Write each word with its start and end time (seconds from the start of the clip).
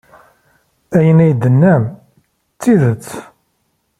Ayen 0.97 1.23
ay 1.23 1.33
d-tennam 1.33 1.83
d 2.51 2.57
tidet. 2.61 3.07